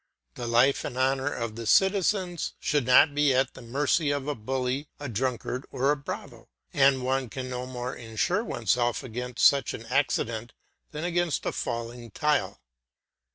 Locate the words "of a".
4.09-4.33